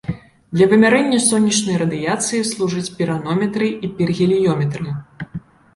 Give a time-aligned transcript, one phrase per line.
[0.57, 4.99] Для вымярэння сонечнай радыяцыі служаць піранометры і піргеліёметры.